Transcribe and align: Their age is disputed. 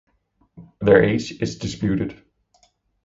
Their 0.79 1.03
age 1.03 1.31
is 1.43 1.59
disputed. 1.59 2.23